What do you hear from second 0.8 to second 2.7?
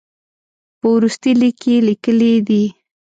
وروستي لیک کې یې لیکلي دي.